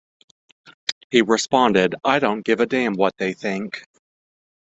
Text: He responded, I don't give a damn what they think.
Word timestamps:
He 1.11 1.21
responded, 1.21 1.93
I 2.03 2.17
don't 2.17 2.43
give 2.43 2.59
a 2.59 2.65
damn 2.65 2.93
what 2.95 3.15
they 3.19 3.33
think. 3.33 3.83